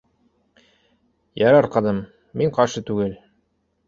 [1.47, 1.99] —Ярар, ҡыҙым,
[2.41, 3.15] мин ҡаршы түгел